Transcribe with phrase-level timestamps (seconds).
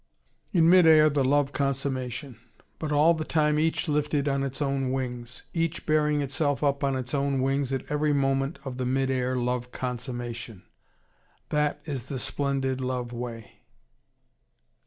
[0.51, 2.39] In mid air the love consummation.
[2.79, 6.95] But all the time each lifted on its own wings: each bearing itself up on
[6.95, 10.63] its own wings at every moment of the mid air love consummation.
[11.49, 13.59] That is the splendid love way.